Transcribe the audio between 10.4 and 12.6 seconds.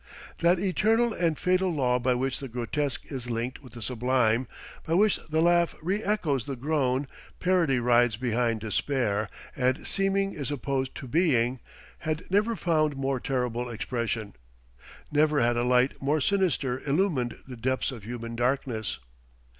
opposed to being had never